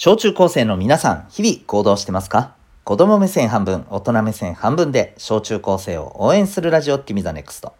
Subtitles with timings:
[0.00, 2.54] 小中高生の皆さん、日々行動してますか？
[2.84, 7.72] 子供目線半分、大人目線半分で小中高生を応援するラジオティミ the NEXT。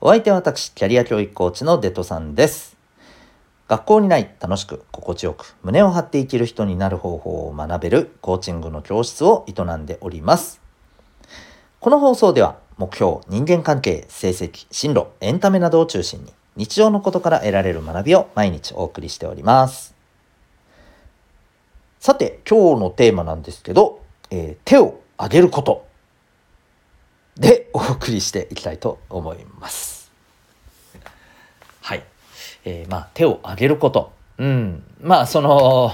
[0.00, 2.76] お相手は私、キャリア教育コーチのデトさんです。
[3.68, 10.60] 学校にない楽しく心地よく胸を張って生きる人になる方法を学べるコーチングの教室を営んでおります。
[11.78, 19.94] この放送では目標、人間関係、成績、進路、エンタメなどを中心に日常のことから得られる学びを毎日お送りしております。
[22.02, 25.86] さて、今日のテーマなんですけど、えー、手を挙げること
[27.36, 30.10] でお送りしていきたいと思います。
[31.80, 32.02] はい。
[32.64, 34.10] えー、まあ、手を挙げること。
[34.38, 34.82] うん。
[35.00, 35.92] まあ、その、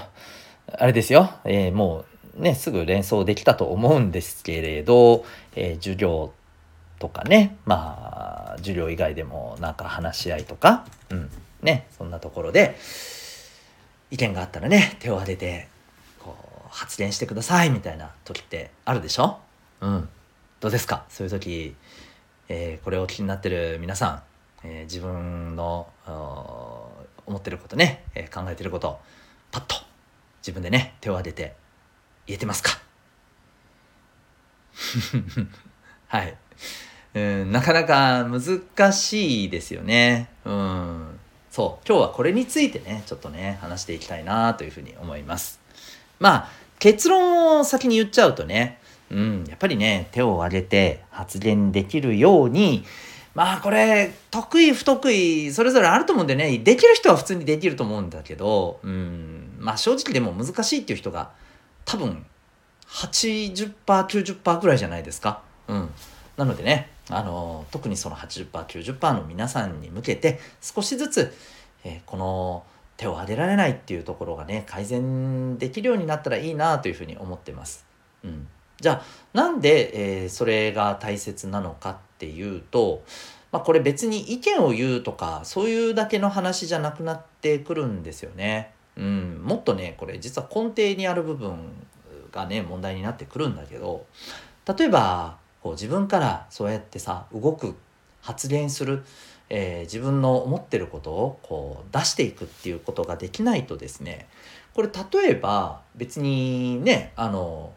[0.72, 1.30] あれですよ。
[1.44, 2.06] えー、も
[2.38, 6.32] うね、すぐ連想できたと思うんですけれど、え、授業
[7.00, 11.30] とかね、まあ、授業以外でもなんか話し合いとか、うん、
[11.60, 12.78] ね、そんなところで、
[14.10, 15.68] 意見があったらね、手を挙げて
[16.88, 19.40] 発言してくださいみたいな時ってあるでしょ？
[19.82, 20.08] うん。
[20.58, 21.04] どうですか？
[21.10, 21.76] そういう時、
[22.48, 24.22] えー、これを気になってる皆さ
[24.64, 25.86] ん、えー、自分の
[27.26, 28.98] 思ってることね、えー、考えてること
[29.50, 29.76] パッと
[30.40, 31.56] 自分でね手を挙げて
[32.26, 32.70] 言えてますか？
[36.08, 36.34] はい、
[37.12, 40.30] うん、なかなか難しいですよね。
[40.46, 41.20] うん。
[41.50, 41.86] そう。
[41.86, 45.60] 今日はこれについてねちょっとね話していきたいなというふうに思います。
[46.18, 48.78] まあ結論を先に言っちゃうとね、
[49.10, 52.84] うん、やっぱりね、手を挙げて発言できるように、
[53.34, 61.30] まあこれ、得意不得意、それぞれあると思うんでね、できる人は普通にできると思うんだけど、うん、まあ正直でも難しいっていう人が
[61.84, 62.26] 多分
[62.88, 65.42] 80%、90%ぐらいじゃないですか。
[65.68, 65.90] うん。
[66.36, 71.34] なのでね、あの、特にその80%、90%の皆さんに向けて少しずつ、
[71.84, 72.64] えー、この、
[72.98, 77.86] 手を挙げられないっていうところがね改善できるようになったらいいなというふうに思ってます。
[78.24, 78.48] うん、
[78.80, 79.02] じゃあ
[79.32, 83.04] なんで、えー、それが大切なのかっていうと、
[83.52, 88.72] まあ、これ別に意見を言うとかそういうだけの話じゃなくなってくるんですよね。
[88.96, 91.56] うん、もっとねこれ実は根底にある部分
[92.32, 94.06] がね問題になってくるんだけど
[94.66, 97.76] 例えばこう自分からそうやってさ動く
[98.22, 99.04] 発言する
[99.50, 104.28] えー、自分の思ってることをこう出していくっていうことができないとですね
[104.74, 107.72] これ例えば別にねあの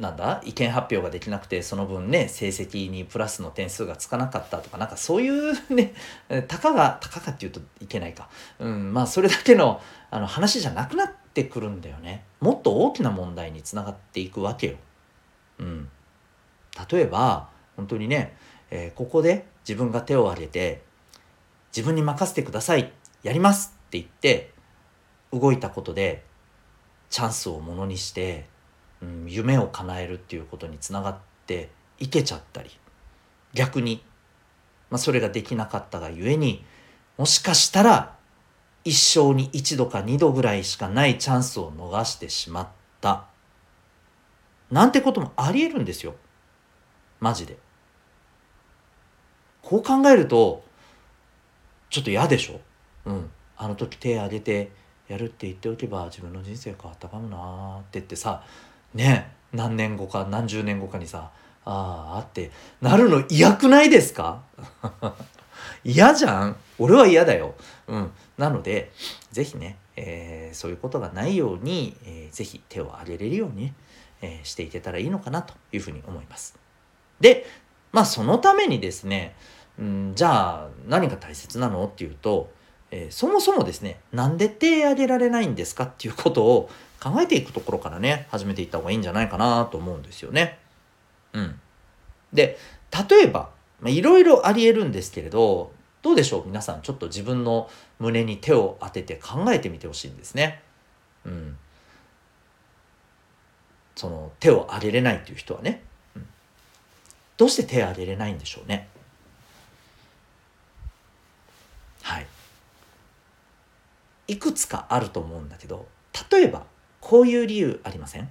[0.00, 5.94] なんだ意見発表ができなくてその分ね成績にプラスの点数がつかなかったとかなんかそういうね
[6.48, 8.28] たかがたかがっていうといけないか、
[8.58, 12.24] うん、まあそれだけのあの話じゃなくなってくるんだよね。
[12.40, 14.76] もっと大きな問題につながっていくわけよ。
[15.58, 15.88] うん、
[16.90, 18.36] 例えば本当にね、
[18.70, 20.82] えー、ここで自分が手を挙げて
[21.76, 24.52] 自分に任せてくださいやりますって言って
[25.32, 26.24] 動いたことで
[27.10, 28.46] チャンスをものにして、
[29.02, 32.70] うん、夢を叶えるっていうことにつながっていけちゃったり
[33.54, 34.02] 逆に、
[34.90, 36.64] まあ、それができなかったがゆえに
[37.16, 38.16] もしかしたら
[38.84, 42.68] 一生に一度か二度ぐらいしかないチャンスを逃してしまっ
[43.00, 43.26] た
[44.70, 46.14] なんてこともありえるんですよ
[47.20, 47.65] マジで。
[49.68, 50.62] こう考えると
[51.90, 52.60] ちょっと嫌でしょ？
[53.06, 54.70] うんあの時手挙げて
[55.08, 58.42] やるって言っておけば自分の人生変わったかもなって言ってさ
[58.94, 61.30] ね何年後か何十年後かにさ
[61.64, 62.50] ああって
[62.80, 64.42] なるの嫌くないですか？
[65.84, 67.54] 嫌じゃん俺は嫌だよ。
[67.88, 68.12] うん。
[68.38, 68.92] なので、
[69.32, 73.72] 是非ね、えー、そういうことがないように、えー、ぜひ手を挙げれるように、
[74.20, 76.56] えー、していけたらいいのかなというふうに思います。
[77.20, 77.46] で、
[77.92, 79.34] まあそのためにですね、
[79.78, 81.86] うん、じゃあ何が大切なの？
[81.86, 82.50] っていうと、
[82.90, 86.70] えー、そもそもですねなんで手挙げられないんですかっていうことを
[87.02, 90.58] 考えていくところからね始めていった方がいいんじゃないかなと思うんですよね。
[91.32, 91.60] うん、
[92.32, 92.58] で
[93.10, 93.50] 例えば
[93.84, 95.72] いろいろありえるんですけれど
[96.02, 96.46] どうでしょう？
[96.46, 100.62] 皆さんちょっと自分の胸に手を当てて考えてみてほしいんですね。
[101.26, 101.58] うん、
[103.96, 105.82] その手を挙げれないっていう人はね、
[106.14, 106.26] うん、
[107.36, 108.88] どうして手を挙げれないんでしょうね？
[112.02, 112.26] はい
[114.28, 115.86] いくつかあると思うんだけど
[116.30, 116.64] 例えば
[117.00, 118.28] こういう理由ありません？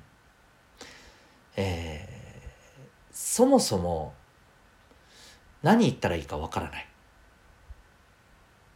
[1.55, 4.13] えー、そもそも
[5.63, 6.87] 何言ったらいいかわからない。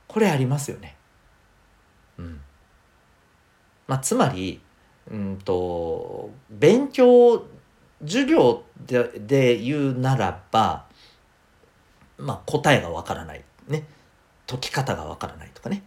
[0.08, 0.96] これありますよね。
[2.18, 2.42] うん。
[3.88, 4.62] まあつまり
[5.12, 7.46] うんと勉強
[8.02, 10.86] 授業でで言うならば
[12.18, 13.44] まあ答えがわからない。
[13.68, 13.86] ね。
[14.48, 15.84] 解き方がわからないとかね、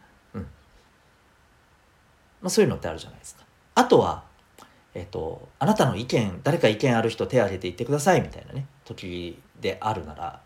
[2.42, 3.44] まあ、そういうのってあるじゃないですか。
[3.74, 4.24] あとは、
[4.94, 10.40] えっと、あなたの意見誰か意見ある人手挙げて言ってくださいみたいなね時であるなら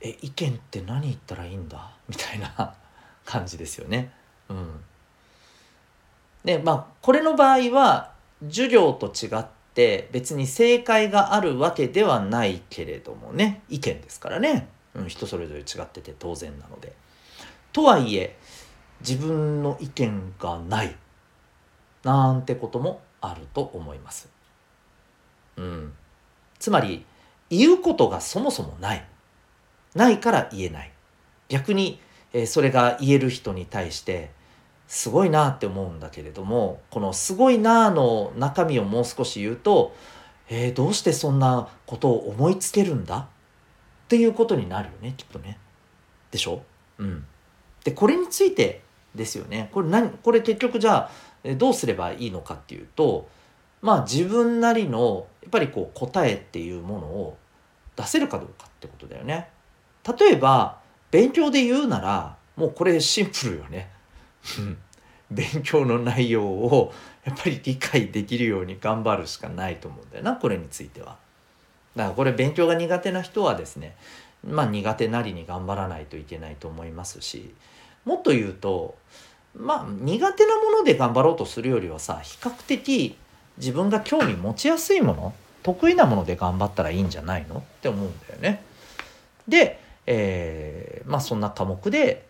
[0.00, 1.90] え意見って何言ったらいいんだ？
[2.08, 2.74] みたいな
[3.24, 4.12] 感じですよね。
[4.48, 4.84] うん、
[6.44, 8.12] でまあこれの場合は
[8.48, 16.92] 授業と違って別に正解があるわけではないけれどもね意見ですからね、うん、人それぞれ違ってて当然なので。
[17.72, 18.38] とはいえ
[19.00, 20.96] 自分の意見がない
[22.02, 24.28] なんてこともあると思います。
[25.56, 25.94] うん、
[26.58, 27.04] つまり
[27.50, 29.06] 言うことがそもそもない
[29.94, 30.92] ないから言えない
[31.48, 32.00] 逆に、
[32.32, 34.30] えー、それが言える人に対して
[34.86, 39.96] すごいなって思うんだけれどもこの「すごいな」の中身をもう少し言うと
[40.48, 43.18] 「えー、どうしてそんなことを思いつけるんだ?」
[44.04, 45.58] っていうことになるよねきっとね。
[46.30, 46.62] でしょ？
[46.98, 47.26] うん。
[47.82, 48.82] でこれについて
[49.16, 51.10] ですよねこれ何これ結局じゃ
[51.44, 53.28] あどうすればいいのかっていうと
[53.82, 57.36] まあ自分なりのやっぱりこう答えっていうものを
[57.96, 59.48] 出せるかどうかってことだよね。
[60.18, 60.78] 例えば
[61.10, 63.90] 勉強で言うならもうこれシンプルよね。
[65.30, 66.92] 勉強の内容を
[67.24, 71.16] やっぱり理解できるように頑張るしかないと思うんだよなこれについては。
[71.96, 73.96] だからこれ勉強が苦手な人はですね
[74.44, 77.54] まあ苦手なりに頑張らないといけないと思いますし
[78.06, 78.96] もっと言うと
[79.54, 83.18] まあ苦手なもので頑張ろうとするよりはさ比較的
[83.58, 87.58] 自分が興味持ちやすいもの得意なもので頑張ったらいいんじゃないの？
[87.58, 88.62] って思うんだよね。
[89.48, 92.26] で、えー、まあそんな科目で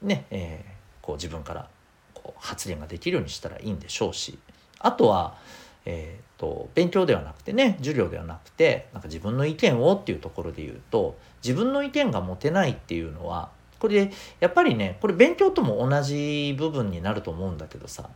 [0.00, 1.68] ね、えー、こう自分から
[2.14, 4.38] こう発言ができるようにしたらいいんでしょうし
[4.78, 5.36] あとは、
[5.84, 18.08] えーと、勉強ではなくてね授業ではなくてなんか自分の意見をっていうところで言うと自分の意見が持てないっていうのはこれでやっぱりねこれ勉強とも同じ部分になると思うんだけどさ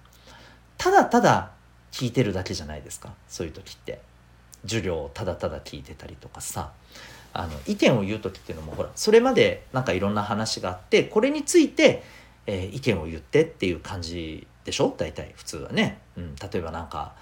[0.78, 1.52] ただただ
[1.90, 4.00] 聞いてるだけじゃないですかそういう時って。
[4.64, 6.70] 授業をただただ聞いてたりとかさ
[7.32, 12.04] あの意見を言う時っていうのもほらそれまでなんかいろんな話があってこれについて、
[12.46, 14.94] えー、意見を言ってっていう感じでしょ？
[14.96, 15.98] 大体普通はね。
[16.16, 17.14] うん、例えばなんか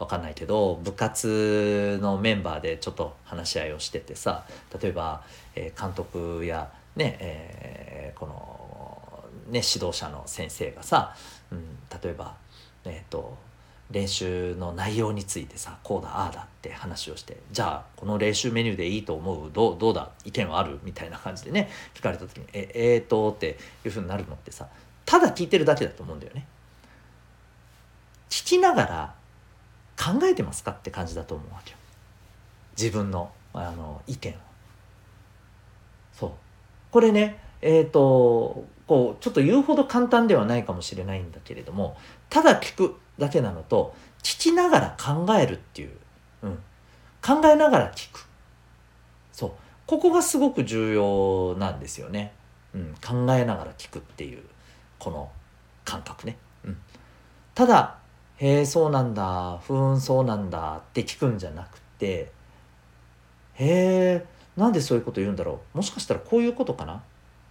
[0.00, 4.44] わかんないけど部活のメンバーでちょっと話し合いをしててさ
[4.82, 5.22] 例えば、
[5.54, 6.68] えー、監督や
[6.98, 11.14] ね、えー、この、ね、指導者の先生がさ、
[11.50, 12.34] うん、例えば
[12.84, 13.38] えっ、ー、と
[13.90, 20.78] 練習の内容についてさこうだああだって話をしてじゃあこの練習メニューでいいと思うどうどうだ意見はある？
[20.82, 24.66] みたいな感じでね聞かれた時に「ええー、と」っていうふうになるのってさ
[25.06, 26.46] ただ聞いてるだけだと思うんだよね。
[28.28, 29.14] 聞きながら
[29.96, 31.78] 考えてますかって感じだと思うわけよ。
[32.76, 34.34] 自分のあの意見を。
[36.12, 36.30] そう
[36.90, 41.96] これねえっ、ー、とこうちょっと言うほど簡単ではないかもしれないんだけれども
[42.30, 45.90] ただ聞くだけなのと聞きながら考えるっていう、
[46.42, 46.58] うん、
[47.22, 48.26] 考えながら聞く。
[49.32, 49.52] そう。
[49.88, 52.34] ここがすごく重要なんですよね、
[52.74, 54.42] うん、考えながら聞くっていう
[54.98, 55.30] この
[55.86, 56.76] 感覚ね、うん、
[57.54, 57.96] ただ
[58.36, 62.30] 「へえそうなんだふーんそうなんだ」って聞くんじゃなくて
[63.56, 64.26] 「へえ
[64.58, 65.78] なんでそういうこと言うんだろう。
[65.78, 67.02] もしかしたらこういうことかな?」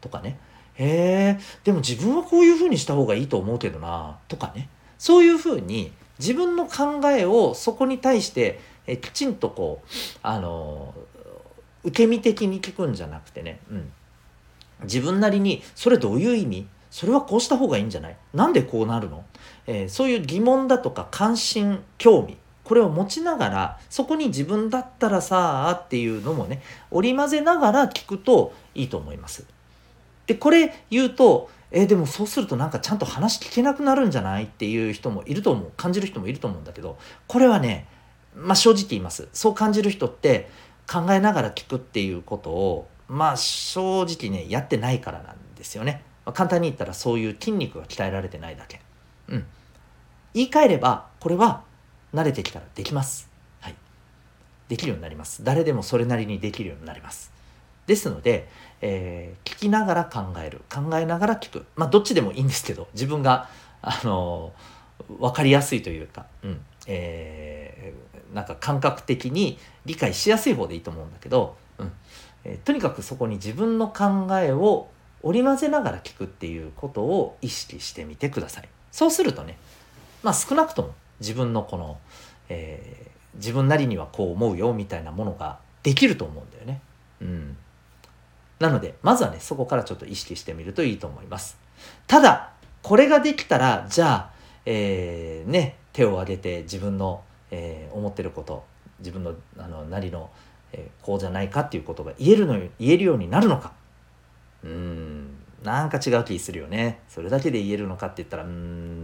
[0.02, 0.38] とかね
[0.76, 4.70] 「へえでも自分はこういうふうにした方がいいと思うけどな」とかね。
[5.00, 9.88] そういうふうに自分の考えをそこに対してえきちんとこう
[10.24, 10.94] あの
[11.84, 13.92] 受け身的に聞くんじゃなくてね、うん、
[14.84, 16.68] 自分なりにそれどういう意味？
[16.90, 18.18] それはこうした方がいいんじゃない？
[18.34, 19.24] なんでこうなるの、
[19.68, 22.38] えー、そういう疑問だとか関心興味
[22.68, 29.46] これを持ちながらそこに自分だったらさあっていうのもね織り交ぜながら聞くといいと思います。
[30.26, 35.72] でこれ言うとえー、でもそうするとなんかちゃんと話聞けなくなるんじゃないっていう人もいると思う。
[35.78, 37.88] 感じる人もいると思うんだけどこれはね
[38.36, 39.30] まあ正直言います。
[39.32, 40.50] そう感じる人って
[40.92, 48.82] 考えながら聞くっていうことをまあ正直ねやってないからなんですよね、まあ、簡単に言ったらそういう筋肉が鍛えられてないだけ。
[49.30, 49.46] うん。
[50.34, 51.64] 言い換えればこれは
[52.14, 53.30] 慣れてきたらできます。
[53.62, 53.76] はい。
[54.70, 55.44] できるようになります。
[55.44, 57.32] 誰でもそれなりにできるようになります。
[57.86, 58.50] ですので
[58.82, 60.62] えー、聞きながら考える。
[60.70, 61.66] 考えながら聞く。
[61.76, 63.50] まあどっちでもいいんですけど自分が
[63.82, 64.54] あの
[65.20, 66.62] 分かりやすいというか、うん。
[66.86, 71.92] えー、なんか感覚的に理解しやすい方でいいと思うんだけど、うん。
[72.44, 74.90] えー、とにかくそこに自分の考えを
[75.24, 78.70] 織り交ぜながら聞くっていうことを意識してみてください。
[78.92, 79.58] そうするとね、
[80.24, 81.98] まあ、少なくとも自分のこの、
[82.50, 86.82] えー、自分なりにはこう思うよみたいなものができると思うんだよね。
[87.22, 87.58] うん。
[88.60, 91.58] なので、まずはね、そこからちょっと意識してみるといいと思います。
[92.08, 94.38] ただ、これができたら、じゃあ、
[94.70, 98.66] えー、ね手を挙げて自分の、えー、思ってること
[99.00, 100.30] 自分のあのなりの、
[100.74, 103.72] えー、こうじゃないかっていうことが言えるの言えるようになるのか。
[104.64, 105.38] うん。
[105.64, 107.00] なんか違う気するよね。
[107.08, 108.97] それだけで言えるのかって言ったらうん。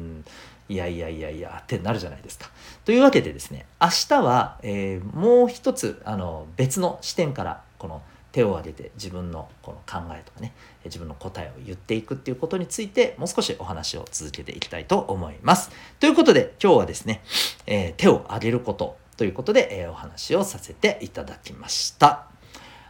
[0.69, 2.49] いやいやいやいやってなるじゃないですか。
[2.85, 8.01] というわけでですね明日は、えー、もう一つあの別の視点からこの
[8.31, 10.53] 手を挙げて自分のこの考えとかね
[10.85, 15.69] 自分の答えを言っていくっていうことについてもう少しお話を続けていきたいと思います。
[15.99, 17.21] ということで今日はですね、
[17.67, 22.25] えー、手を挙げることということで、えー、お話をさせていただきました。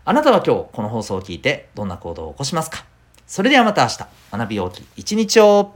[0.06, 2.86] あなたは今日この放送を聞いてどんな行動を起こしますか？
[3.28, 5.76] それではまた明日学び大きい一日を